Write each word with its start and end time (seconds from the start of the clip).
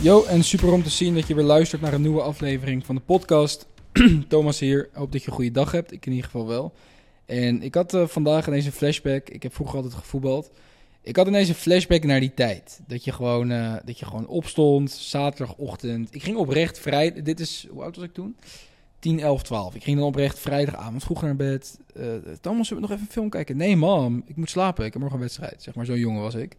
Yo, 0.00 0.24
en 0.24 0.44
super 0.44 0.72
om 0.72 0.82
te 0.82 0.90
zien 0.90 1.14
dat 1.14 1.26
je 1.26 1.34
weer 1.34 1.44
luistert 1.44 1.80
naar 1.80 1.92
een 1.92 2.00
nieuwe 2.00 2.22
aflevering 2.22 2.86
van 2.86 2.94
de 2.94 3.00
podcast. 3.00 3.66
Thomas 4.28 4.60
hier. 4.60 4.88
Hoop 4.92 5.12
dat 5.12 5.22
je 5.22 5.28
een 5.28 5.34
goede 5.34 5.50
dag 5.50 5.72
hebt. 5.72 5.92
Ik 5.92 6.06
in 6.06 6.12
ieder 6.12 6.30
geval 6.30 6.46
wel. 6.46 6.72
En 7.26 7.62
ik 7.62 7.74
had 7.74 7.94
uh, 7.94 8.06
vandaag 8.06 8.46
ineens 8.46 8.66
een 8.66 8.72
flashback. 8.72 9.28
Ik 9.28 9.42
heb 9.42 9.54
vroeger 9.54 9.76
altijd 9.76 9.94
gevoetbald. 9.94 10.50
Ik 11.02 11.16
had 11.16 11.26
ineens 11.26 11.48
een 11.48 11.54
flashback 11.54 12.04
naar 12.04 12.20
die 12.20 12.34
tijd. 12.34 12.80
Dat 12.86 13.04
je 13.04 13.12
gewoon, 13.12 13.50
uh, 13.50 13.76
dat 13.84 13.98
je 13.98 14.06
gewoon 14.06 14.26
opstond, 14.26 14.90
zaterdagochtend. 14.90 16.14
Ik 16.14 16.22
ging 16.22 16.36
oprecht 16.36 16.78
vrij. 16.78 17.22
Dit 17.22 17.40
is, 17.40 17.66
hoe 17.70 17.82
oud 17.82 17.96
was 17.96 18.04
ik 18.04 18.14
toen? 18.14 18.36
10, 19.00 19.20
11, 19.20 19.42
12. 19.42 19.74
Ik 19.74 19.82
ging 19.82 19.96
dan 19.96 20.06
oprecht 20.06 20.38
vrijdagavond 20.38 21.02
vroeg 21.02 21.22
naar 21.22 21.36
bed. 21.36 21.78
Uh, 21.96 22.06
Thomas, 22.40 22.68
zullen 22.68 22.82
we 22.82 22.88
nog 22.88 22.96
even 22.96 23.06
een 23.08 23.12
film 23.12 23.28
kijken? 23.28 23.56
Nee, 23.56 23.76
mam, 23.76 24.22
ik 24.26 24.36
moet 24.36 24.50
slapen. 24.50 24.84
Ik 24.84 24.92
heb 24.92 25.00
morgen 25.00 25.18
een 25.18 25.24
wedstrijd. 25.24 25.62
Zeg 25.62 25.74
maar, 25.74 25.84
zo 25.84 25.96
jong 25.96 26.18
was 26.18 26.34
ik. 26.34 26.56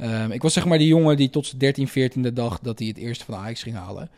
Um, 0.00 0.30
ik 0.30 0.42
was 0.42 0.52
zeg 0.52 0.64
maar 0.64 0.78
die 0.78 0.86
jongen 0.86 1.16
die 1.16 1.30
tot 1.30 1.46
zijn 1.46 1.58
13, 1.58 1.88
14e 1.88 2.32
dag 2.32 2.58
dat 2.58 2.78
hij 2.78 2.88
het 2.88 2.96
eerste 2.96 3.24
van 3.24 3.34
de 3.34 3.40
Ajax 3.40 3.62
ging 3.62 3.76
halen. 3.76 4.10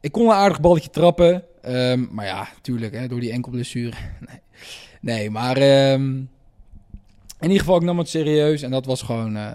Ik 0.00 0.12
kon 0.12 0.26
een 0.26 0.32
aardig 0.32 0.60
balletje 0.60 0.90
trappen. 0.90 1.44
Um, 1.64 2.08
maar 2.12 2.26
ja, 2.26 2.48
tuurlijk, 2.60 2.94
hè, 2.94 3.08
door 3.08 3.20
die 3.20 3.32
enkelblessure. 3.32 3.96
nee. 4.28 4.40
nee, 5.00 5.30
maar 5.30 5.56
um, 5.92 6.30
in 7.40 7.48
ieder 7.48 7.58
geval, 7.58 7.76
ik 7.76 7.82
nam 7.82 7.98
het 7.98 8.08
serieus. 8.08 8.62
En 8.62 8.70
dat 8.70 8.86
was 8.86 9.02
gewoon, 9.02 9.36
uh, 9.36 9.50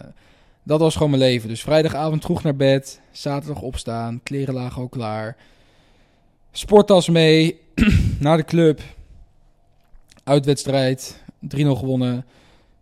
dat 0.64 0.80
was 0.80 0.94
gewoon 0.94 1.10
mijn 1.10 1.22
leven. 1.22 1.50
Dus 1.50 1.62
vrijdagavond 1.62 2.24
vroeg 2.24 2.44
naar 2.44 2.56
bed. 2.56 3.02
Zaterdag 3.12 3.62
opstaan. 3.62 4.20
Kleren 4.24 4.54
lagen 4.54 4.82
ook 4.82 4.92
klaar. 4.92 5.38
Sporttas 6.52 7.10
mee. 7.10 7.60
naar 8.20 8.38
de 8.38 8.44
club. 8.44 8.82
Uitwedstrijd. 10.24 11.24
3-0 11.58 11.58
gewonnen. 11.58 12.26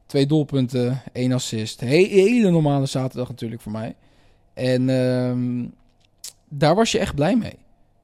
Twee 0.05 0.25
doelpunten, 0.25 1.01
één 1.13 1.31
assist. 1.31 1.79
He 1.79 1.87
hele 1.87 2.49
normale 2.49 2.85
zaterdag 2.85 3.29
natuurlijk 3.29 3.61
voor 3.61 3.71
mij. 3.71 3.95
En 4.53 4.89
um, 4.89 5.73
daar 6.47 6.75
was 6.75 6.91
je 6.91 6.99
echt 6.99 7.15
blij 7.15 7.35
mee. 7.35 7.57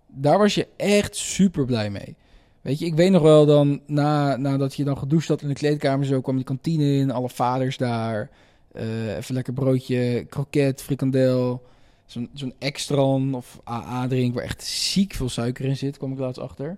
Daar 0.07 0.37
was 0.37 0.55
je 0.55 0.67
echt 0.77 1.15
super 1.15 1.65
blij 1.65 1.89
mee. 1.89 2.15
Weet 2.61 2.79
je, 2.79 2.85
ik 2.85 2.95
weet 2.95 3.11
nog 3.11 3.21
wel 3.21 3.45
dan, 3.45 3.81
na, 3.85 4.37
nadat 4.37 4.75
je 4.75 4.83
dan 4.83 4.97
gedoucht 4.97 5.27
had 5.27 5.41
in 5.41 5.47
de 5.47 5.53
kleedkamer, 5.53 6.05
zo 6.05 6.21
kwam 6.21 6.35
die 6.35 6.45
kantine 6.45 6.95
in, 6.95 7.11
alle 7.11 7.29
vaders 7.29 7.77
daar. 7.77 8.29
Uh, 8.73 9.15
even 9.15 9.35
lekker 9.35 9.53
broodje, 9.53 10.25
kroket, 10.29 10.81
frikandel. 10.81 11.61
Zo'n 12.05 12.29
zo'n 12.33 13.33
of 13.33 13.59
AA-drink 13.63 14.33
waar 14.33 14.43
echt 14.43 14.63
ziek 14.63 15.13
veel 15.13 15.29
suiker 15.29 15.65
in 15.65 15.77
zit, 15.77 15.97
kwam 15.97 16.11
ik 16.11 16.17
laatst 16.17 16.41
achter. 16.41 16.77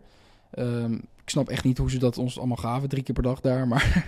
Um, 0.59 0.93
ik 0.93 1.29
snap 1.29 1.49
echt 1.49 1.63
niet 1.63 1.77
hoe 1.77 1.89
ze 1.89 1.97
dat 1.97 2.17
ons 2.17 2.37
allemaal 2.37 2.57
gaven, 2.57 2.89
drie 2.89 3.03
keer 3.03 3.15
per 3.15 3.23
dag 3.23 3.41
daar, 3.41 3.67
maar 3.73 4.05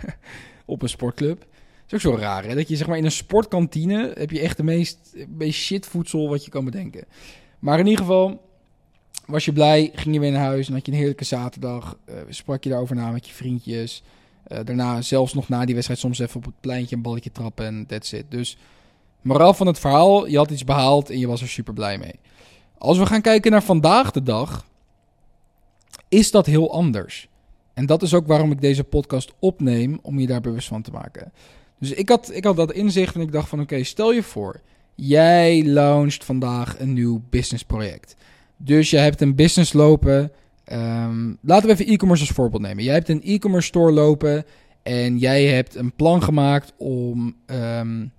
op 0.66 0.81
een 0.81 0.89
sportclub. 0.89 1.39
Dat 1.88 2.00
is 2.00 2.06
ook 2.06 2.14
zo 2.14 2.22
raar, 2.22 2.44
hè? 2.44 2.56
Dat 2.56 2.67
je 2.67 2.76
zeg 2.76 2.88
maar 2.88 2.98
in 2.98 3.06
een 3.06 3.11
sportkantine 3.11 4.14
heb 4.17 4.31
je 4.31 4.39
echt 4.39 4.58
de 4.58 4.64
meest, 4.64 4.98
meest 5.28 5.59
shit 5.59 5.86
voedsel 5.86 6.30
wat 6.30 6.45
je 6.45 6.52
kan 6.52 6.66
bedenken. 6.66 7.06
Maar 7.59 7.80
in 7.80 7.88
ieder 7.88 8.06
geval 8.06 8.42
was 9.26 9.45
je 9.45 9.54
blij, 9.54 9.92
ging 9.94 10.16
je 10.16 10.22
weer 10.22 10.31
naar 10.31 10.45
huis 10.45 10.67
en 10.67 10.73
had 10.73 10.86
je 10.86 10.92
een 10.92 10.98
heerlijke 10.98 11.23
zaterdag. 11.23 11.98
Uh, 12.09 12.16
sprak 12.30 12.64
je 12.64 12.70
daarover 12.70 12.95
na 12.95 13.11
met 13.11 13.28
je 13.28 13.33
vriendjes. 13.33 14.04
Uh, 14.48 14.59
daarna 14.64 15.02
zelfs 15.02 15.33
nog 15.33 15.50
na 15.50 15.66
die 15.66 15.73
wedstrijd 15.73 16.00
soms 16.00 16.20
even 16.20 16.36
op 16.36 16.45
het 16.45 16.59
pleintje 16.59 16.95
een 16.95 17.02
balletje 17.02 17.31
trappen 17.31 17.66
en 17.66 17.86
that's 17.86 18.11
it. 18.11 18.26
Dus 18.30 18.58
moraal 19.22 19.53
van 19.53 19.67
het 19.67 19.80
verhaal, 19.80 20.28
je 20.28 20.38
had 20.38 20.52
iets 20.52 20.64
behaald 20.64 21.09
en 21.09 21.20
je 21.20 21.28
was 21.28 21.42
er 21.42 21.48
super 21.48 21.73
blij 21.73 21.98
mee. 21.98 22.20
Als 22.78 22.98
we 22.98 23.06
gaan 23.06 23.22
kijken 23.22 23.52
naar 23.52 23.64
vandaag 23.64 24.11
de 24.11 24.23
dag, 24.23 24.66
is 26.08 26.31
dat 26.31 26.45
heel 26.45 26.73
anders. 26.73 27.28
En 27.73 27.86
dat 27.86 28.02
is 28.02 28.14
ook 28.14 28.28
waarom 28.28 28.52
ik 28.52 28.61
deze 28.61 28.84
podcast 28.84 29.34
opneem, 29.39 30.00
om 30.02 30.20
je 30.20 30.28
daar 30.28 30.42
bewust 30.42 30.67
van 30.67 30.81
te 30.81 30.92
maken. 30.92 31.31
Dus 31.80 31.92
ik 31.92 32.09
had, 32.09 32.31
ik 32.34 32.44
had 32.44 32.56
dat 32.56 32.72
inzicht 32.72 33.16
en 33.16 33.22
ik 33.22 33.31
dacht 33.31 33.50
van 33.50 33.59
oké, 33.59 33.84
stel 33.84 34.11
je 34.11 34.23
voor, 34.23 34.61
jij 34.95 35.64
launcht 35.64 36.23
vandaag 36.26 36.80
een 36.80 36.94
nieuw 36.94 37.22
businessproject. 37.30 38.16
Dus 38.58 38.89
je 38.89 38.98
hebt 38.98 39.22
een 39.22 39.36
business 39.36 39.73
lopen. 39.73 40.32
Um, 40.72 41.38
laten 41.42 41.67
we 41.67 41.73
even 41.73 41.93
e-commerce 41.93 42.23
als 42.23 42.32
voorbeeld 42.32 42.61
nemen. 42.61 42.83
Jij 42.83 42.93
hebt 42.93 43.10
een 43.10 43.23
e-commerce 43.23 43.67
store 43.67 43.92
lopen 43.92 44.45
en 44.83 45.17
jij 45.17 45.45
hebt 45.45 45.76
een 45.76 45.92
plan 45.95 46.23
gemaakt 46.23 46.73
om 46.77 47.36
um, 47.45 48.11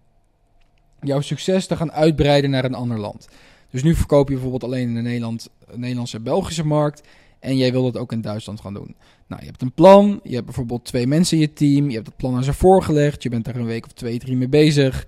jouw 1.01 1.21
succes 1.21 1.67
te 1.67 1.77
gaan 1.77 1.93
uitbreiden 1.93 2.51
naar 2.51 2.65
een 2.65 2.75
ander 2.75 2.99
land. 2.99 3.29
Dus 3.71 3.83
nu 3.83 3.95
verkoop 3.95 4.29
je 4.29 4.35
bijvoorbeeld 4.35 4.65
alleen 4.65 4.89
in 4.89 4.95
de 4.95 5.01
Nederland, 5.01 5.49
Nederlandse 5.75 6.21
Belgische 6.21 6.67
markt. 6.67 7.03
En 7.39 7.57
jij 7.57 7.73
wil 7.73 7.83
dat 7.83 7.97
ook 7.97 8.13
in 8.13 8.21
Duitsland 8.21 8.61
gaan 8.61 8.75
doen. 8.75 8.95
Nou, 9.27 9.41
je 9.43 9.49
hebt 9.49 9.63
een 9.63 9.73
plan. 9.73 10.21
Je 10.23 10.35
hebt 10.35 10.45
bijvoorbeeld 10.45 10.85
twee 10.85 11.07
mensen 11.07 11.37
in 11.37 11.43
je 11.43 11.53
team. 11.53 11.89
Je 11.89 11.95
hebt 11.95 12.07
het 12.07 12.17
plan 12.17 12.37
aan 12.37 12.45
ze 12.45 12.53
voorgelegd. 12.53 13.23
Je 13.23 13.29
bent 13.29 13.45
daar 13.45 13.57
een 13.57 13.65
week 13.65 13.85
of 13.85 13.93
twee, 13.93 14.19
drie 14.19 14.37
mee 14.37 14.49
bezig. 14.49 15.07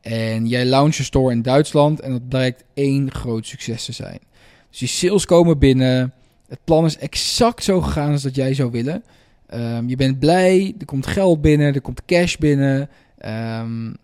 En 0.00 0.46
jij 0.46 0.64
launcht 0.64 0.96
je 0.96 1.02
store 1.02 1.32
in 1.32 1.42
Duitsland. 1.42 2.00
En 2.00 2.10
dat 2.12 2.28
blijkt 2.28 2.64
één 2.74 3.10
groot 3.10 3.46
succes 3.46 3.84
te 3.84 3.92
zijn. 3.92 4.18
Dus 4.70 4.78
je 4.78 4.86
sales 4.86 5.24
komen 5.24 5.58
binnen. 5.58 6.12
Het 6.48 6.58
plan 6.64 6.84
is 6.84 6.98
exact 6.98 7.64
zo 7.64 7.80
gegaan 7.80 8.12
als 8.12 8.22
dat 8.22 8.34
jij 8.34 8.54
zou 8.54 8.70
willen. 8.70 9.04
Um, 9.54 9.88
je 9.88 9.96
bent 9.96 10.18
blij. 10.18 10.74
Er 10.78 10.86
komt 10.86 11.06
geld 11.06 11.40
binnen. 11.40 11.74
Er 11.74 11.80
komt 11.80 12.04
cash 12.04 12.36
binnen. 12.36 12.88
Um, 13.60 13.96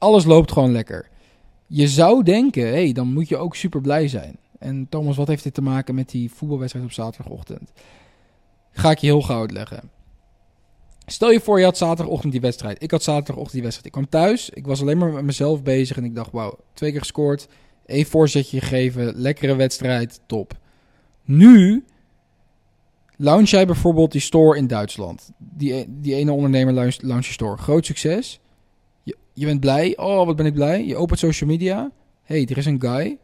alles 0.00 0.24
loopt 0.24 0.52
gewoon 0.52 0.72
lekker. 0.72 1.08
Je 1.66 1.88
zou 1.88 2.22
denken, 2.22 2.62
hé, 2.62 2.70
hey, 2.70 2.92
dan 2.92 3.12
moet 3.12 3.28
je 3.28 3.36
ook 3.36 3.56
super 3.56 3.80
blij 3.80 4.08
zijn. 4.08 4.36
En 4.58 4.86
Thomas, 4.88 5.16
wat 5.16 5.28
heeft 5.28 5.42
dit 5.42 5.54
te 5.54 5.62
maken 5.62 5.94
met 5.94 6.08
die 6.08 6.32
voetbalwedstrijd 6.32 6.86
op 6.86 6.92
zaterdagochtend? 6.92 7.72
Ga 8.72 8.90
ik 8.90 8.98
je 8.98 9.06
heel 9.06 9.22
gauw 9.22 9.40
uitleggen. 9.40 9.90
Stel 11.06 11.30
je 11.30 11.40
voor, 11.40 11.58
je 11.58 11.64
had 11.64 11.76
zaterdagochtend 11.76 12.32
die 12.32 12.40
wedstrijd. 12.40 12.82
Ik 12.82 12.90
had 12.90 13.02
zaterdagochtend 13.02 13.52
die 13.52 13.62
wedstrijd. 13.62 13.86
Ik 13.86 13.92
kwam 13.92 14.08
thuis, 14.08 14.50
ik 14.50 14.66
was 14.66 14.80
alleen 14.80 14.98
maar 14.98 15.12
met 15.12 15.24
mezelf 15.24 15.62
bezig 15.62 15.96
en 15.96 16.04
ik 16.04 16.14
dacht, 16.14 16.32
wauw, 16.32 16.58
twee 16.74 16.90
keer 16.90 17.00
gescoord. 17.00 17.48
één 17.86 18.06
voorzetje 18.06 18.60
gegeven, 18.60 19.14
lekkere 19.16 19.54
wedstrijd, 19.54 20.20
top. 20.26 20.58
Nu 21.24 21.84
launch 23.16 23.48
jij 23.48 23.66
bijvoorbeeld 23.66 24.12
die 24.12 24.20
store 24.20 24.56
in 24.56 24.66
Duitsland. 24.66 25.30
Die, 25.38 25.86
die 25.88 26.14
ene 26.14 26.32
ondernemer 26.32 26.74
launch, 26.74 26.96
launch 27.00 27.26
je 27.26 27.32
store. 27.32 27.56
Groot 27.56 27.86
succes. 27.86 28.40
Je, 29.40 29.46
bent 29.46 29.60
blij. 29.60 29.96
Oh, 29.96 30.26
wat 30.26 30.36
ben 30.36 30.46
ik 30.46 30.54
blij. 30.54 30.84
Je 30.84 30.96
opent 30.96 31.18
social 31.18 31.50
media. 31.50 31.90
hey, 32.24 32.46
er 32.50 32.58
is 32.58 32.66
een 32.66 32.80
guy 32.80 33.18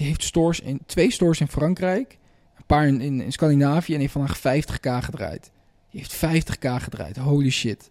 die 0.00 0.06
heeft 0.06 0.22
stores 0.22 0.60
in, 0.60 0.80
twee 0.86 1.12
stores 1.12 1.40
in 1.40 1.48
Frankrijk, 1.48 2.18
een 2.56 2.64
paar 2.66 2.86
in, 2.86 3.00
in, 3.00 3.20
in 3.20 3.32
Scandinavië 3.32 3.94
en 3.94 4.00
heeft 4.00 4.12
vandaag 4.12 4.38
50k 4.38 5.04
gedraaid. 5.04 5.50
Die 5.90 6.00
heeft 6.00 6.16
50k 6.16 6.82
gedraaid. 6.82 7.16
Holy 7.16 7.50
shit. 7.50 7.90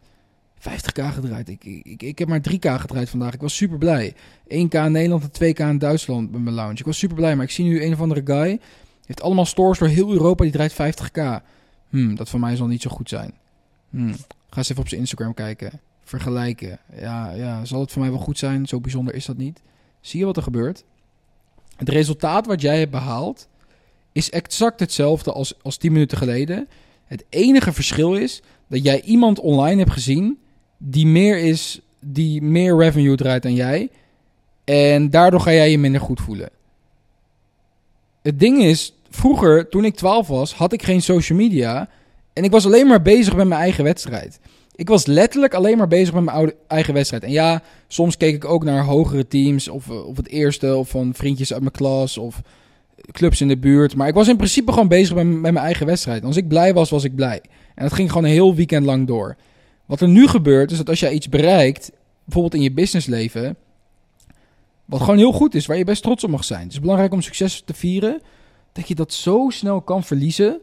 50k 0.60 1.04
gedraaid. 1.14 1.50
Ik, 1.50 1.64
ik, 1.64 2.02
ik 2.02 2.20
heb 2.20 2.28
maar 2.28 2.42
3k 2.50 2.82
gedraaid 2.82 3.10
vandaag. 3.10 3.34
Ik 3.34 3.42
was 3.42 3.56
super 3.56 3.78
blij. 3.78 4.14
1k 4.44 4.48
in 4.48 4.92
Nederland 4.92 5.40
en 5.40 5.54
2k 5.54 5.58
in 5.58 5.78
Duitsland 5.78 6.32
met 6.32 6.42
mijn 6.42 6.56
lounge. 6.56 6.78
Ik 6.78 6.86
was 6.86 6.98
super 6.98 7.16
blij. 7.16 7.36
Maar 7.36 7.46
ik 7.46 7.52
zie 7.52 7.66
nu 7.66 7.84
een 7.84 7.94
of 7.94 8.02
andere 8.02 8.22
guy. 8.26 8.60
Heeft 9.06 9.22
allemaal 9.22 9.46
stores 9.46 9.78
door 9.80 9.88
heel 9.88 10.12
Europa. 10.12 10.44
Die 10.44 10.52
draait 10.52 10.74
50k. 10.74 11.44
Hmm, 11.90 12.16
dat 12.16 12.30
voor 12.30 12.40
mij 12.40 12.56
zal 12.56 12.68
niet 12.68 12.82
zo 12.82 12.90
goed 12.90 13.10
zijn. 13.10 13.34
Hmm, 13.90 14.14
ga 14.50 14.58
eens 14.58 14.70
even 14.70 14.82
op 14.82 14.90
zijn 14.90 15.02
Instagram 15.02 15.34
kijken. 15.34 15.80
Vergelijken. 16.10 16.80
Ja, 17.00 17.32
ja, 17.32 17.66
zal 17.66 17.80
het 17.80 17.92
voor 17.92 18.02
mij 18.02 18.12
wel 18.12 18.20
goed 18.20 18.38
zijn? 18.38 18.66
Zo 18.66 18.80
bijzonder 18.80 19.14
is 19.14 19.26
dat 19.26 19.38
niet. 19.38 19.62
Zie 20.02 20.20
je 20.20 20.26
wat 20.26 20.38
er 20.38 20.44
gebeurt? 20.44 20.84
Het 21.76 21.90
resultaat 21.90 22.46
wat 22.46 22.62
jij 22.62 22.80
hebt 22.80 22.92
behaald 22.92 23.48
is 24.12 24.30
exact 24.30 24.80
hetzelfde 24.80 25.32
als, 25.32 25.54
als 25.62 25.78
10 25.78 25.92
minuten 25.92 26.18
geleden. 26.18 26.68
Het 27.06 27.26
enige 27.30 27.74
verschil 27.74 28.16
is 28.16 28.42
dat 28.68 28.84
jij 28.84 29.02
iemand 29.02 29.40
online 29.40 29.78
hebt 29.80 29.92
gezien 29.92 30.40
die 30.78 31.08
meer 31.08 31.38
is, 31.38 31.82
die 32.00 32.42
meer 32.42 32.78
revenue 32.78 33.16
draait 33.16 33.44
dan 33.44 33.54
jij. 33.54 33.90
En 34.64 35.10
daardoor 35.10 35.42
ga 35.42 35.52
jij 35.52 35.72
je 35.72 35.78
minder 35.78 36.02
goed 36.02 36.22
voelen. 36.22 36.50
Het 38.22 38.40
ding 38.40 38.64
is, 38.64 38.94
vroeger, 39.10 39.70
toen 39.70 39.86
ik 39.86 39.96
12 39.96 40.28
was, 40.28 40.54
had 40.54 40.74
ik 40.74 40.84
geen 40.84 41.02
social 41.02 41.38
media. 41.38 41.90
En 42.34 42.44
ik 42.44 42.52
was 42.52 42.66
alleen 42.66 42.88
maar 42.88 43.02
bezig 43.02 43.36
met 43.36 43.48
mijn 43.48 43.62
eigen 43.62 43.84
wedstrijd. 43.84 44.40
Ik 44.80 44.88
was 44.88 45.06
letterlijk 45.06 45.54
alleen 45.54 45.78
maar 45.78 45.88
bezig 45.88 46.14
met 46.14 46.24
mijn 46.24 46.54
eigen 46.68 46.94
wedstrijd. 46.94 47.24
En 47.24 47.32
ja, 47.32 47.62
soms 47.88 48.18
keek 48.18 48.36
ik 48.36 48.46
ook 48.46 48.64
naar 48.64 48.84
hogere 48.84 49.28
teams. 49.28 49.68
Of, 49.68 49.90
of 49.90 50.18
het 50.18 50.28
eerste, 50.28 50.76
of 50.76 50.90
van 50.90 51.14
vriendjes 51.14 51.54
uit 51.54 51.62
mijn 51.62 51.74
klas. 51.74 52.18
Of 52.18 52.42
clubs 53.12 53.42
in 53.42 53.48
de 53.48 53.58
buurt. 53.58 53.96
Maar 53.96 54.08
ik 54.08 54.14
was 54.14 54.28
in 54.28 54.36
principe 54.36 54.72
gewoon 54.72 54.88
bezig 54.88 55.16
met, 55.16 55.26
met 55.26 55.42
mijn 55.42 55.58
eigen 55.58 55.86
wedstrijd. 55.86 56.24
Als 56.24 56.38
ik 56.38 56.48
blij 56.48 56.74
was, 56.74 56.90
was 56.90 57.04
ik 57.04 57.16
blij. 57.16 57.42
En 57.76 57.84
dat 57.84 57.94
ging 57.94 58.10
gewoon 58.10 58.24
een 58.24 58.30
heel 58.30 58.56
weekend 58.56 58.86
lang 58.86 59.08
door. 59.08 59.36
Wat 59.86 60.02
er 60.02 60.08
nu 60.08 60.28
gebeurt, 60.28 60.72
is 60.72 60.78
dat 60.78 60.90
als 60.90 61.00
jij 61.00 61.12
iets 61.12 61.30
bereikt, 61.30 61.92
bijvoorbeeld 62.24 62.56
in 62.56 62.62
je 62.62 62.72
businessleven. 62.72 63.56
Wat 64.86 65.00
gewoon 65.00 65.18
heel 65.18 65.34
goed 65.34 65.56
is, 65.56 65.66
waar 65.66 65.78
je 65.78 65.84
best 65.84 66.04
trots 66.04 66.24
op 66.24 66.30
mag 66.30 66.44
zijn. 66.44 66.64
Het 66.64 66.72
is 66.72 66.80
belangrijk 66.80 67.14
om 67.14 67.22
succes 67.22 67.62
te 67.66 67.74
vieren. 67.74 68.22
Dat 68.72 68.88
je 68.88 68.96
dat 68.96 69.14
zo 69.14 69.50
snel 69.50 69.82
kan 69.82 70.04
verliezen. 70.04 70.60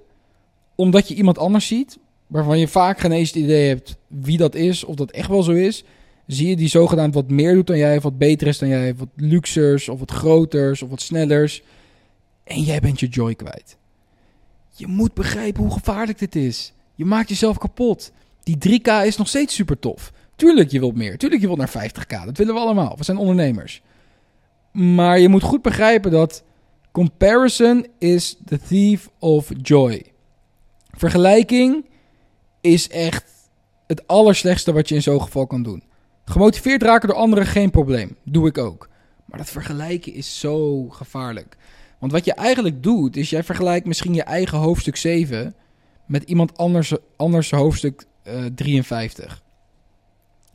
Omdat 0.74 1.08
je 1.08 1.14
iemand 1.14 1.38
anders 1.38 1.66
ziet 1.66 1.98
waarvan 2.26 2.58
je 2.58 2.68
vaak 2.68 3.00
geen 3.00 3.12
eens 3.12 3.28
het 3.28 3.38
idee 3.38 3.68
hebt 3.68 3.96
wie 4.06 4.36
dat 4.36 4.54
is, 4.54 4.84
of 4.84 4.94
dat 4.94 5.10
echt 5.10 5.28
wel 5.28 5.42
zo 5.42 5.52
is, 5.52 5.84
zie 6.26 6.48
je 6.48 6.56
die 6.56 6.68
zogenaamd 6.68 7.14
wat 7.14 7.30
meer 7.30 7.54
doet 7.54 7.66
dan 7.66 7.76
jij, 7.78 7.96
of 7.96 8.02
wat 8.02 8.18
beter 8.18 8.46
is 8.46 8.58
dan 8.58 8.68
jij, 8.68 8.94
wat 8.94 9.08
luxers, 9.16 9.88
of 9.88 9.98
wat 9.98 10.10
groters, 10.10 10.82
of 10.82 10.90
wat 10.90 11.00
snellers. 11.00 11.62
En 12.44 12.60
jij 12.60 12.80
bent 12.80 13.00
je 13.00 13.06
joy 13.06 13.34
kwijt. 13.34 13.76
Je 14.76 14.86
moet 14.86 15.14
begrijpen 15.14 15.62
hoe 15.62 15.72
gevaarlijk 15.72 16.18
dit 16.18 16.36
is. 16.36 16.72
Je 16.94 17.04
maakt 17.04 17.28
jezelf 17.28 17.58
kapot. 17.58 18.12
Die 18.42 18.80
3K 18.80 19.04
is 19.04 19.16
nog 19.16 19.28
steeds 19.28 19.54
super 19.54 19.78
tof. 19.78 20.12
Tuurlijk, 20.36 20.70
je 20.70 20.78
wilt 20.78 20.96
meer. 20.96 21.18
Tuurlijk, 21.18 21.40
je 21.40 21.46
wilt 21.46 21.58
naar 21.58 21.90
50k. 21.90 22.24
Dat 22.24 22.36
willen 22.36 22.54
we 22.54 22.60
allemaal. 22.60 22.96
We 22.96 23.04
zijn 23.04 23.16
ondernemers. 23.16 23.82
Maar 24.72 25.18
je 25.18 25.28
moet 25.28 25.42
goed 25.42 25.62
begrijpen 25.62 26.10
dat 26.10 26.44
comparison 26.92 27.86
is 27.98 28.36
the 28.44 28.58
thief 28.58 29.08
of 29.18 29.50
joy. 29.62 30.02
Vergelijking 30.90 31.84
is 32.72 32.88
echt 32.88 33.24
het 33.86 34.06
allerslechtste 34.06 34.72
wat 34.72 34.88
je 34.88 34.94
in 34.94 35.02
zo'n 35.02 35.22
geval 35.22 35.46
kan 35.46 35.62
doen. 35.62 35.82
Gemotiveerd 36.24 36.82
raken 36.82 37.08
door 37.08 37.16
anderen, 37.16 37.46
geen 37.46 37.70
probleem. 37.70 38.16
Doe 38.24 38.48
ik 38.48 38.58
ook. 38.58 38.88
Maar 39.24 39.38
dat 39.38 39.50
vergelijken 39.50 40.14
is 40.14 40.40
zo 40.40 40.88
gevaarlijk. 40.88 41.56
Want 41.98 42.12
wat 42.12 42.24
je 42.24 42.34
eigenlijk 42.34 42.82
doet, 42.82 43.16
is 43.16 43.30
jij 43.30 43.42
vergelijkt 43.42 43.86
misschien 43.86 44.14
je 44.14 44.22
eigen 44.22 44.58
hoofdstuk 44.58 44.96
7 44.96 45.54
met 46.06 46.22
iemand 46.22 46.56
anders, 46.56 46.92
anders 47.16 47.50
hoofdstuk 47.50 48.04
uh, 48.24 48.44
53. 48.54 49.42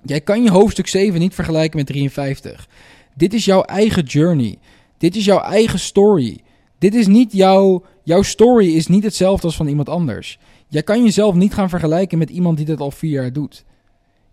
Jij 0.03 0.21
kan 0.21 0.43
je 0.43 0.51
hoofdstuk 0.51 0.87
7 0.87 1.19
niet 1.19 1.35
vergelijken 1.35 1.77
met 1.77 1.87
53. 1.87 2.67
Dit 3.15 3.33
is 3.33 3.45
jouw 3.45 3.61
eigen 3.61 4.03
journey. 4.03 4.57
Dit 4.97 5.15
is 5.15 5.25
jouw 5.25 5.39
eigen 5.39 5.79
story. 5.79 6.41
Dit 6.81 6.95
is 6.95 7.07
niet 7.07 7.33
jouw, 7.33 7.83
jouw 8.03 8.21
story 8.21 8.75
is 8.75 8.87
niet 8.87 9.03
hetzelfde 9.03 9.47
als 9.47 9.55
van 9.55 9.67
iemand 9.67 9.89
anders. 9.89 10.39
Jij 10.67 10.83
kan 10.83 11.03
jezelf 11.03 11.35
niet 11.35 11.53
gaan 11.53 11.69
vergelijken 11.69 12.17
met 12.17 12.29
iemand 12.29 12.57
die 12.57 12.65
dat 12.65 12.79
al 12.79 12.91
vier 12.91 13.11
jaar 13.11 13.33
doet. 13.33 13.63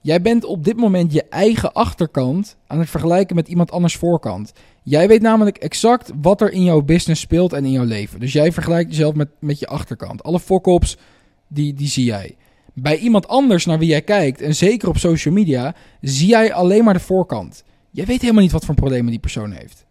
Jij 0.00 0.23
bent 0.23 0.45
op 0.45 0.65
dit 0.65 0.77
moment 0.77 1.12
je 1.12 1.25
eigen 1.25 1.73
achterkant 1.73 2.56
aan 2.67 2.79
het 2.79 2.91
vergelijken 2.91 3.37
met 3.37 3.49
iemand 3.49 3.71
anders 3.71 3.97
voorkant. 3.97 4.53
Jij 4.83 5.09
weet 5.09 5.23
namelijk 5.23 5.56
exact 5.56 6.11
wat 6.21 6.41
er 6.41 6.53
in 6.53 6.65
jouw 6.65 6.83
business 6.83 7.21
speelt 7.21 7.53
en 7.53 7.65
in 7.65 7.71
jouw 7.71 7.85
leven. 7.85 8.21
Dus 8.21 8.33
jij 8.33 8.53
vergelijkt 8.53 8.91
jezelf 8.91 9.15
met, 9.15 9.29
met 9.39 9.59
je 9.59 9.67
achterkant. 9.67 10.23
Alle 10.23 10.41
fokkops, 10.41 10.97
die, 11.49 11.75
die 11.75 11.89
zie 11.89 12.05
jij. 12.05 12.37
Bij 12.75 12.99
iemand 12.99 13.29
anders 13.29 13.67
naar 13.67 13.79
wie 13.79 13.89
jij 13.89 14.03
kijkt, 14.03 14.41
en 14.41 14.55
zeker 14.55 14.89
op 14.89 14.99
social 14.99 15.35
media, 15.35 15.75
zie 16.00 16.29
jij 16.29 16.53
alleen 16.53 16.85
maar 16.85 16.95
de 16.95 17.00
voorkant. 17.00 17.65
Jij 17.91 18.06
weet 18.06 18.21
helemaal 18.21 18.43
niet 18.43 18.53
wat 18.53 18.65
voor 18.65 18.75
problemen 18.75 19.11
die 19.11 19.21
persoon 19.21 19.50
heeft. 19.50 19.87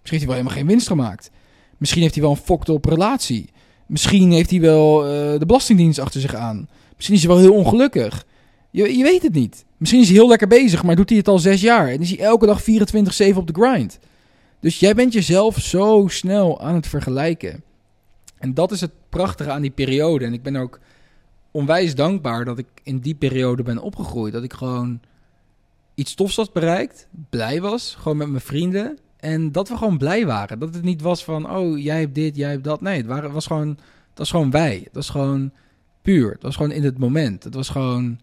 Misschien 0.00 0.18
heeft 0.18 0.22
hij 0.22 0.26
wel 0.26 0.36
helemaal 0.36 0.56
geen 0.56 0.66
winst 0.66 0.86
gemaakt. 0.86 1.30
Misschien 1.78 2.02
heeft 2.02 2.14
hij 2.14 2.22
wel 2.22 2.32
een 2.32 2.38
fokte 2.38 2.72
op 2.72 2.84
relatie. 2.84 3.50
Misschien 3.86 4.32
heeft 4.32 4.50
hij 4.50 4.60
wel 4.60 5.04
uh, 5.04 5.38
de 5.38 5.46
Belastingdienst 5.46 5.98
achter 5.98 6.20
zich 6.20 6.34
aan. 6.34 6.68
Misschien 6.94 7.14
is 7.14 7.22
hij 7.22 7.30
wel 7.30 7.40
heel 7.40 7.54
ongelukkig. 7.54 8.26
Je, 8.70 8.96
je 8.96 9.02
weet 9.02 9.22
het 9.22 9.32
niet. 9.32 9.64
Misschien 9.76 10.00
is 10.00 10.08
hij 10.08 10.16
heel 10.16 10.28
lekker 10.28 10.48
bezig, 10.48 10.82
maar 10.82 10.96
doet 10.96 11.08
hij 11.08 11.18
het 11.18 11.28
al 11.28 11.38
zes 11.38 11.60
jaar. 11.60 11.88
En 11.88 12.00
is 12.00 12.10
hij 12.10 12.18
elke 12.18 12.46
dag 12.46 12.62
24-7 12.62 12.64
op 13.36 13.46
de 13.46 13.52
grind. 13.52 13.98
Dus 14.60 14.78
jij 14.78 14.94
bent 14.94 15.12
jezelf 15.12 15.58
zo 15.58 16.04
snel 16.08 16.60
aan 16.60 16.74
het 16.74 16.86
vergelijken. 16.86 17.62
En 18.38 18.54
dat 18.54 18.72
is 18.72 18.80
het 18.80 18.90
prachtige 19.08 19.50
aan 19.50 19.62
die 19.62 19.70
periode. 19.70 20.24
En 20.24 20.32
ik 20.32 20.42
ben 20.42 20.56
ook 20.56 20.80
onwijs 21.50 21.94
dankbaar 21.94 22.44
dat 22.44 22.58
ik 22.58 22.66
in 22.82 22.98
die 22.98 23.14
periode 23.14 23.62
ben 23.62 23.78
opgegroeid. 23.78 24.32
Dat 24.32 24.42
ik 24.42 24.52
gewoon 24.52 25.00
iets 25.94 26.14
tofs 26.14 26.36
had 26.36 26.52
bereikt, 26.52 27.08
blij 27.30 27.60
was, 27.60 27.94
gewoon 27.98 28.16
met 28.16 28.28
mijn 28.28 28.42
vrienden. 28.42 28.98
En 29.24 29.52
dat 29.52 29.68
we 29.68 29.76
gewoon 29.76 29.98
blij 29.98 30.26
waren. 30.26 30.58
Dat 30.58 30.74
het 30.74 30.82
niet 30.82 31.00
was 31.00 31.24
van, 31.24 31.50
oh, 31.50 31.78
jij 31.78 32.00
hebt 32.00 32.14
dit, 32.14 32.36
jij 32.36 32.50
hebt 32.50 32.64
dat. 32.64 32.80
Nee, 32.80 32.96
het, 32.96 33.06
waren, 33.06 33.32
was 33.32 33.46
gewoon, 33.46 33.68
het 34.08 34.18
was 34.18 34.30
gewoon 34.30 34.50
wij. 34.50 34.80
Het 34.84 34.94
was 34.94 35.08
gewoon 35.08 35.52
puur. 36.02 36.32
Het 36.32 36.42
was 36.42 36.56
gewoon 36.56 36.70
in 36.70 36.84
het 36.84 36.98
moment. 36.98 37.44
Het 37.44 37.54
was 37.54 37.68
gewoon, 37.68 38.20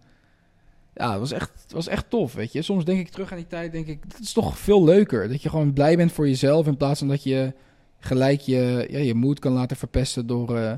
ja, 0.93 1.11
het 1.11 1.19
was 1.19 1.31
echt, 1.31 1.51
het 1.63 1.71
was 1.71 1.87
echt 1.87 2.09
tof, 2.09 2.33
weet 2.33 2.51
je. 2.51 2.61
Soms 2.61 2.85
denk 2.85 2.99
ik 2.99 3.09
terug 3.09 3.31
aan 3.31 3.37
die 3.37 3.47
tijd, 3.47 3.71
denk 3.71 3.87
ik, 3.87 3.99
het 4.07 4.19
is 4.19 4.33
toch 4.33 4.57
veel 4.57 4.83
leuker. 4.83 5.29
Dat 5.29 5.41
je 5.41 5.49
gewoon 5.49 5.73
blij 5.73 5.97
bent 5.97 6.11
voor 6.11 6.27
jezelf 6.27 6.67
in 6.67 6.77
plaats 6.77 6.99
van 6.99 7.07
dat 7.07 7.23
je 7.23 7.53
gelijk 7.99 8.41
je, 8.41 8.87
ja, 8.89 8.99
je 8.99 9.13
moed 9.13 9.39
kan 9.39 9.53
laten 9.53 9.77
verpesten 9.77 10.27
door, 10.27 10.55
uh, 10.55 10.73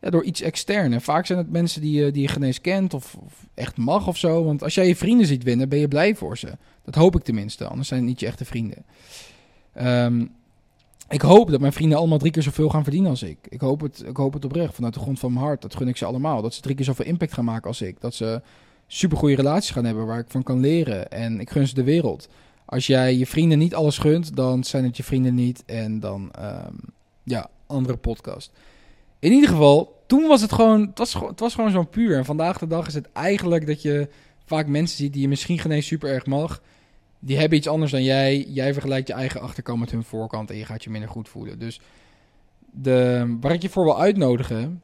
ja, 0.00 0.10
door 0.10 0.24
iets 0.24 0.40
extern. 0.40 0.92
En 0.92 1.00
vaak 1.00 1.26
zijn 1.26 1.38
het 1.38 1.50
mensen 1.50 1.80
die, 1.80 2.04
je, 2.04 2.10
die 2.10 2.22
je 2.22 2.28
genees 2.28 2.60
kent 2.60 2.94
of, 2.94 3.14
of, 3.14 3.46
echt 3.54 3.76
mag 3.76 4.06
of 4.06 4.16
zo. 4.16 4.44
Want 4.44 4.62
als 4.62 4.74
jij 4.74 4.86
je 4.86 4.96
vrienden 4.96 5.26
ziet 5.26 5.42
winnen, 5.42 5.68
ben 5.68 5.78
je 5.78 5.88
blij 5.88 6.14
voor 6.14 6.38
ze. 6.38 6.56
Dat 6.84 6.94
hoop 6.94 7.16
ik 7.16 7.22
tenminste, 7.22 7.66
anders 7.66 7.88
zijn 7.88 8.00
het 8.00 8.08
niet 8.08 8.20
je 8.20 8.26
echte 8.26 8.44
vrienden. 8.44 8.84
Um, 9.78 10.30
ik 11.08 11.20
hoop 11.20 11.50
dat 11.50 11.60
mijn 11.60 11.72
vrienden 11.72 11.98
allemaal 11.98 12.18
drie 12.18 12.32
keer 12.32 12.42
zoveel 12.42 12.68
gaan 12.68 12.82
verdienen 12.82 13.10
als 13.10 13.22
ik. 13.22 13.38
Ik 13.48 13.60
hoop 13.60 13.80
het, 13.80 14.02
ik 14.06 14.16
hoop 14.16 14.32
het 14.32 14.44
oprecht, 14.44 14.74
vanuit 14.74 14.94
de 14.94 15.00
grond 15.00 15.18
van 15.18 15.32
mijn 15.32 15.44
hart. 15.44 15.62
Dat 15.62 15.76
gun 15.76 15.88
ik 15.88 15.96
ze 15.96 16.04
allemaal. 16.04 16.42
Dat 16.42 16.54
ze 16.54 16.60
drie 16.60 16.74
keer 16.74 16.84
zoveel 16.84 17.04
impact 17.04 17.32
gaan 17.32 17.44
maken 17.44 17.68
als 17.68 17.82
ik. 17.82 18.00
Dat 18.00 18.14
ze 18.14 18.42
super 18.86 19.18
goede 19.18 19.34
relaties 19.34 19.70
gaan 19.70 19.84
hebben 19.84 20.06
waar 20.06 20.18
ik 20.18 20.30
van 20.30 20.42
kan 20.42 20.60
leren. 20.60 21.10
En 21.10 21.40
ik 21.40 21.50
gun 21.50 21.66
ze 21.66 21.74
de 21.74 21.84
wereld. 21.84 22.28
Als 22.64 22.86
jij 22.86 23.16
je 23.16 23.26
vrienden 23.26 23.58
niet 23.58 23.74
alles 23.74 23.98
gunt, 23.98 24.36
dan 24.36 24.64
zijn 24.64 24.84
het 24.84 24.96
je 24.96 25.02
vrienden 25.02 25.34
niet. 25.34 25.62
En 25.66 26.00
dan, 26.00 26.30
um, 26.40 26.78
ja, 27.22 27.50
andere 27.66 27.96
podcast. 27.96 28.52
In 29.18 29.32
ieder 29.32 29.48
geval, 29.48 30.02
toen 30.06 30.26
was 30.26 30.40
het 30.40 30.52
gewoon, 30.52 30.80
het 30.80 30.98
was, 30.98 31.14
het 31.14 31.40
was 31.40 31.54
gewoon 31.54 31.70
zo'n 31.70 31.88
puur. 31.88 32.16
En 32.16 32.24
vandaag 32.24 32.58
de 32.58 32.66
dag 32.66 32.86
is 32.86 32.94
het 32.94 33.12
eigenlijk 33.12 33.66
dat 33.66 33.82
je 33.82 34.08
vaak 34.44 34.66
mensen 34.66 34.96
ziet 34.96 35.12
die 35.12 35.22
je 35.22 35.28
misschien 35.28 35.58
geen 35.58 35.72
eens 35.72 35.86
super 35.86 36.10
erg 36.10 36.26
mag. 36.26 36.62
Die 37.20 37.38
hebben 37.38 37.58
iets 37.58 37.68
anders 37.68 37.90
dan 37.90 38.02
jij. 38.02 38.46
Jij 38.48 38.72
vergelijkt 38.72 39.08
je 39.08 39.14
eigen 39.14 39.40
achterkant 39.40 39.80
met 39.80 39.90
hun 39.90 40.04
voorkant 40.04 40.50
en 40.50 40.56
je 40.56 40.64
gaat 40.64 40.84
je 40.84 40.90
minder 40.90 41.10
goed 41.10 41.28
voelen. 41.28 41.58
Dus 41.58 41.80
de, 42.72 43.36
waar 43.40 43.52
ik 43.52 43.62
je 43.62 43.68
voor 43.68 43.84
wil 43.84 44.00
uitnodigen 44.00 44.82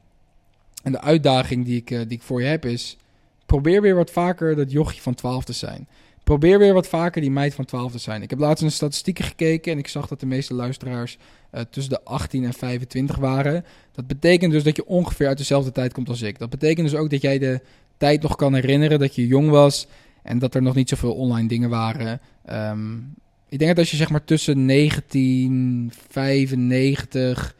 en 0.83 0.91
de 0.91 1.01
uitdaging 1.01 1.65
die 1.65 1.77
ik, 1.77 1.91
eh, 1.91 1.99
die 1.99 2.17
ik 2.17 2.21
voor 2.21 2.41
je 2.41 2.47
heb 2.47 2.65
is... 2.65 2.97
Probeer 3.45 3.81
weer 3.81 3.95
wat 3.95 4.11
vaker 4.11 4.55
dat 4.55 4.71
jochje 4.71 5.01
van 5.01 5.13
12 5.13 5.45
te 5.45 5.53
zijn. 5.53 5.87
Probeer 6.23 6.59
weer 6.59 6.73
wat 6.73 6.87
vaker 6.87 7.21
die 7.21 7.31
meid 7.31 7.53
van 7.53 7.65
12 7.65 7.91
te 7.91 7.97
zijn. 7.97 8.21
Ik 8.21 8.29
heb 8.29 8.39
laatst 8.39 8.61
naar 8.61 8.71
statistieken 8.71 9.25
gekeken 9.25 9.71
en 9.71 9.77
ik 9.77 9.87
zag 9.87 10.07
dat 10.07 10.19
de 10.19 10.25
meeste 10.25 10.53
luisteraars 10.53 11.17
uh, 11.53 11.61
tussen 11.69 11.93
de 11.93 12.03
18 12.03 12.43
en 12.43 12.53
25 12.53 13.15
waren. 13.15 13.65
Dat 13.91 14.07
betekent 14.07 14.51
dus 14.51 14.63
dat 14.63 14.75
je 14.75 14.85
ongeveer 14.85 15.27
uit 15.27 15.37
dezelfde 15.37 15.71
tijd 15.71 15.93
komt 15.93 16.09
als 16.09 16.21
ik. 16.21 16.39
Dat 16.39 16.49
betekent 16.49 16.89
dus 16.89 16.99
ook 16.99 17.09
dat 17.09 17.21
jij 17.21 17.39
de 17.39 17.61
tijd 17.97 18.21
nog 18.21 18.35
kan 18.35 18.53
herinneren 18.53 18.99
dat 18.99 19.15
je 19.15 19.27
jong 19.27 19.49
was 19.49 19.87
en 20.27 20.39
dat 20.39 20.55
er 20.55 20.61
nog 20.61 20.75
niet 20.75 20.89
zoveel 20.89 21.13
online 21.13 21.47
dingen 21.47 21.69
waren. 21.69 22.19
Um, 22.51 23.15
ik 23.49 23.59
denk 23.59 23.69
dat 23.69 23.79
als 23.79 23.91
je 23.91 23.97
zeg 23.97 24.09
maar 24.09 24.23
tussen 24.23 24.67
1995 24.67 27.55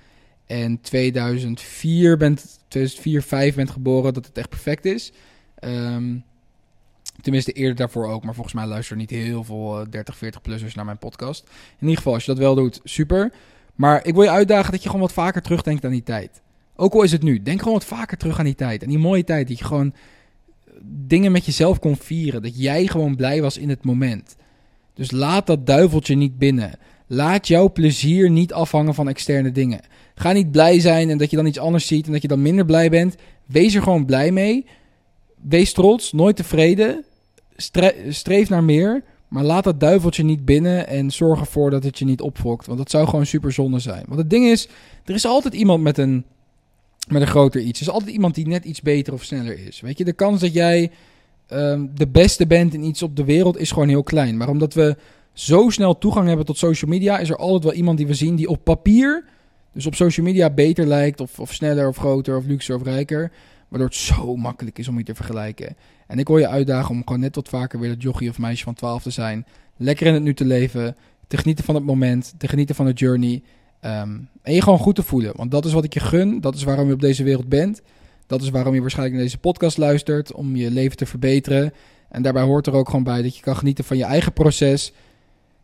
en 0.45 0.81
2004 0.81 2.17
bent, 2.17 2.59
2004, 2.67 3.21
5 3.21 3.55
bent 3.55 3.69
geboren, 3.69 4.13
dat 4.13 4.25
het 4.25 4.37
echt 4.37 4.49
perfect 4.49 4.85
is. 4.85 5.11
Um, 5.59 6.23
Tenminste, 7.21 7.51
eerder 7.51 7.75
daarvoor 7.75 8.07
ook. 8.07 8.23
Maar 8.23 8.33
volgens 8.33 8.55
mij 8.55 8.65
luisteren 8.65 8.97
niet 8.97 9.09
heel 9.09 9.43
veel 9.43 9.85
30, 9.89 10.13
eh, 10.13 10.19
40-plussers 10.19 10.75
naar 10.75 10.85
mijn 10.85 10.97
podcast. 10.97 11.43
In 11.47 11.51
ieder 11.79 11.97
geval, 11.97 12.13
als 12.13 12.25
je 12.25 12.31
dat 12.31 12.39
wel 12.39 12.55
doet, 12.55 12.79
super. 12.83 13.31
Maar 13.75 14.05
ik 14.05 14.13
wil 14.13 14.23
je 14.23 14.29
uitdagen 14.29 14.71
dat 14.71 14.83
je 14.83 14.89
gewoon 14.89 15.05
wat 15.05 15.13
vaker 15.13 15.41
terugdenkt 15.41 15.85
aan 15.85 15.91
die 15.91 16.03
tijd. 16.03 16.41
Ook 16.75 16.93
al 16.93 17.03
is 17.03 17.11
het 17.11 17.23
nu. 17.23 17.41
Denk 17.41 17.59
gewoon 17.59 17.73
wat 17.73 17.85
vaker 17.85 18.17
terug 18.17 18.39
aan 18.39 18.45
die 18.45 18.55
tijd. 18.55 18.83
En 18.83 18.89
die 18.89 18.97
mooie 18.97 19.23
tijd. 19.23 19.47
Dat 19.47 19.59
je 19.59 19.65
gewoon 19.65 19.93
dingen 20.83 21.31
met 21.31 21.45
jezelf 21.45 21.79
kon 21.79 21.97
vieren. 21.97 22.41
Dat 22.41 22.59
jij 22.59 22.87
gewoon 22.87 23.15
blij 23.15 23.41
was 23.41 23.57
in 23.57 23.69
het 23.69 23.83
moment. 23.83 24.35
Dus 24.93 25.11
laat 25.11 25.47
dat 25.47 25.65
duiveltje 25.65 26.15
niet 26.15 26.37
binnen. 26.37 26.79
Laat 27.07 27.47
jouw 27.47 27.71
plezier 27.71 28.29
niet 28.29 28.53
afhangen 28.53 28.93
van 28.93 29.09
externe 29.09 29.51
dingen. 29.51 29.79
Ga 30.15 30.31
niet 30.31 30.51
blij 30.51 30.79
zijn 30.79 31.09
en 31.09 31.17
dat 31.17 31.29
je 31.29 31.35
dan 31.35 31.45
iets 31.45 31.59
anders 31.59 31.87
ziet 31.87 32.05
en 32.05 32.11
dat 32.11 32.21
je 32.21 32.27
dan 32.27 32.41
minder 32.41 32.65
blij 32.65 32.89
bent. 32.89 33.15
Wees 33.45 33.75
er 33.75 33.81
gewoon 33.81 34.05
blij 34.05 34.31
mee. 34.31 34.65
Wees 35.41 35.73
trots, 35.73 36.11
nooit 36.11 36.35
tevreden. 36.35 37.05
streef 38.09 38.49
naar 38.49 38.63
meer. 38.63 39.03
Maar 39.27 39.43
laat 39.43 39.63
dat 39.63 39.79
duiveltje 39.79 40.23
niet 40.23 40.45
binnen 40.45 40.87
en 40.87 41.11
zorg 41.11 41.39
ervoor 41.39 41.69
dat 41.69 41.83
het 41.83 41.99
je 41.99 42.05
niet 42.05 42.21
opfokt. 42.21 42.65
Want 42.65 42.77
dat 42.77 42.89
zou 42.89 43.07
gewoon 43.07 43.25
super 43.25 43.51
zonde 43.51 43.79
zijn. 43.79 44.03
Want 44.07 44.19
het 44.19 44.29
ding 44.29 44.45
is, 44.45 44.67
er 45.05 45.13
is 45.13 45.25
altijd 45.25 45.53
iemand 45.53 45.83
met 45.83 45.97
een, 45.97 46.25
met 47.07 47.21
een 47.21 47.27
groter 47.27 47.61
iets. 47.61 47.79
Er 47.79 47.87
is 47.87 47.93
altijd 47.93 48.11
iemand 48.11 48.35
die 48.35 48.47
net 48.47 48.65
iets 48.65 48.81
beter 48.81 49.13
of 49.13 49.23
sneller 49.23 49.65
is. 49.67 49.79
Weet 49.79 49.97
je, 49.97 50.03
de 50.03 50.13
kans 50.13 50.41
dat 50.41 50.53
jij 50.53 50.91
um, 51.53 51.91
de 51.95 52.07
beste 52.07 52.47
bent 52.47 52.73
in 52.73 52.83
iets 52.83 53.03
op 53.03 53.15
de 53.15 53.23
wereld 53.23 53.57
is 53.57 53.71
gewoon 53.71 53.87
heel 53.87 54.03
klein. 54.03 54.37
Maar 54.37 54.49
omdat 54.49 54.73
we 54.73 54.97
zo 55.33 55.69
snel 55.69 55.97
toegang 55.97 56.27
hebben 56.27 56.45
tot 56.45 56.57
social 56.57 56.91
media, 56.91 57.19
is 57.19 57.29
er 57.29 57.37
altijd 57.37 57.63
wel 57.63 57.73
iemand 57.73 57.97
die 57.97 58.07
we 58.07 58.13
zien 58.13 58.35
die 58.35 58.49
op 58.49 58.63
papier, 58.63 59.25
dus 59.73 59.85
op 59.85 59.95
social 59.95 60.25
media, 60.25 60.49
beter 60.49 60.85
lijkt. 60.85 61.19
Of, 61.19 61.39
of 61.39 61.53
sneller 61.53 61.87
of 61.87 61.97
groter 61.97 62.37
of 62.37 62.45
luxer 62.45 62.75
of 62.75 62.83
rijker. 62.83 63.31
Waardoor 63.67 63.87
het 63.87 63.97
zo 63.97 64.35
makkelijk 64.35 64.79
is 64.79 64.87
om 64.87 64.97
je 64.97 65.03
te 65.03 65.15
vergelijken. 65.15 65.75
En 66.07 66.19
ik 66.19 66.27
wil 66.27 66.37
je 66.37 66.47
uitdagen 66.47 66.95
om 66.95 67.01
gewoon 67.05 67.19
net 67.19 67.35
wat 67.35 67.49
vaker 67.49 67.79
weer 67.79 67.89
dat 67.89 68.01
jochie 68.01 68.29
of 68.29 68.37
meisje 68.37 68.63
van 68.63 68.73
12 68.73 69.03
te 69.03 69.09
zijn. 69.09 69.45
Lekker 69.77 70.07
in 70.07 70.13
het 70.13 70.23
nu 70.23 70.33
te 70.33 70.45
leven. 70.45 70.95
Te 71.27 71.37
genieten 71.37 71.65
van 71.65 71.75
het 71.75 71.83
moment. 71.83 72.33
Te 72.37 72.47
genieten 72.47 72.75
van 72.75 72.85
de 72.85 72.93
journey. 72.93 73.43
Um, 73.81 74.29
en 74.41 74.53
je 74.53 74.61
gewoon 74.61 74.79
goed 74.79 74.95
te 74.95 75.03
voelen. 75.03 75.33
Want 75.35 75.51
dat 75.51 75.65
is 75.65 75.73
wat 75.73 75.83
ik 75.83 75.93
je 75.93 75.99
gun. 75.99 76.41
Dat 76.41 76.55
is 76.55 76.63
waarom 76.63 76.87
je 76.87 76.93
op 76.93 77.01
deze 77.01 77.23
wereld 77.23 77.49
bent. 77.49 77.81
Dat 78.27 78.41
is 78.41 78.49
waarom 78.49 78.73
je 78.73 78.81
waarschijnlijk 78.81 79.15
naar 79.15 79.25
deze 79.25 79.39
podcast 79.39 79.77
luistert. 79.77 80.33
Om 80.33 80.55
je 80.55 80.71
leven 80.71 80.97
te 80.97 81.05
verbeteren. 81.05 81.73
En 82.09 82.21
daarbij 82.21 82.43
hoort 82.43 82.67
er 82.67 82.73
ook 82.73 82.89
gewoon 82.89 83.03
bij 83.03 83.21
dat 83.21 83.35
je 83.35 83.41
kan 83.41 83.55
genieten 83.55 83.83
van 83.83 83.97
je 83.97 84.03
eigen 84.03 84.33
proces. 84.33 84.93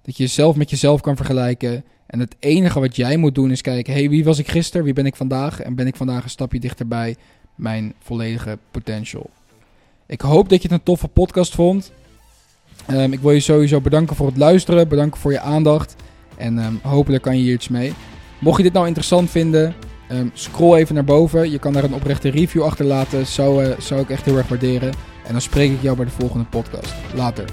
Dat 0.01 0.17
je 0.17 0.23
jezelf 0.23 0.55
met 0.55 0.69
jezelf 0.69 1.01
kan 1.01 1.15
vergelijken. 1.15 1.83
En 2.05 2.19
het 2.19 2.35
enige 2.39 2.79
wat 2.79 2.95
jij 2.95 3.17
moet 3.17 3.35
doen 3.35 3.51
is 3.51 3.61
kijken: 3.61 3.93
hey, 3.93 4.09
wie 4.09 4.23
was 4.23 4.39
ik 4.39 4.47
gisteren? 4.47 4.85
Wie 4.85 4.93
ben 4.93 5.05
ik 5.05 5.15
vandaag? 5.15 5.59
En 5.59 5.75
ben 5.75 5.87
ik 5.87 5.95
vandaag 5.95 6.23
een 6.23 6.29
stapje 6.29 6.59
dichterbij 6.59 7.15
mijn 7.55 7.93
volledige 7.99 8.57
potential. 8.71 9.29
Ik 10.05 10.21
hoop 10.21 10.49
dat 10.49 10.61
je 10.61 10.67
het 10.67 10.77
een 10.77 10.83
toffe 10.83 11.07
podcast 11.07 11.55
vond. 11.55 11.91
Um, 12.91 13.13
ik 13.13 13.19
wil 13.19 13.31
je 13.31 13.39
sowieso 13.39 13.81
bedanken 13.81 14.15
voor 14.15 14.27
het 14.27 14.37
luisteren. 14.37 14.87
Bedanken 14.87 15.19
voor 15.19 15.31
je 15.31 15.39
aandacht. 15.39 15.95
En 16.43 16.57
um, 16.57 16.79
hopelijk 16.81 17.23
kan 17.23 17.37
je 17.37 17.43
hier 17.43 17.53
iets 17.53 17.67
mee. 17.67 17.93
Mocht 18.39 18.57
je 18.57 18.63
dit 18.63 18.73
nou 18.73 18.87
interessant 18.87 19.29
vinden, 19.29 19.73
um, 20.11 20.31
scroll 20.33 20.77
even 20.77 20.95
naar 20.95 21.03
boven. 21.03 21.51
Je 21.51 21.59
kan 21.59 21.73
daar 21.73 21.83
een 21.83 21.93
oprechte 21.93 22.29
review 22.29 22.63
achterlaten. 22.63 23.25
Zou, 23.25 23.65
uh, 23.65 23.79
zou 23.79 24.01
ik 24.01 24.09
echt 24.09 24.25
heel 24.25 24.37
erg 24.37 24.47
waarderen. 24.47 24.89
En 25.25 25.31
dan 25.31 25.41
spreek 25.41 25.71
ik 25.71 25.81
jou 25.81 25.95
bij 25.95 26.05
de 26.05 26.11
volgende 26.11 26.45
podcast. 26.45 26.93
Later. 27.13 27.45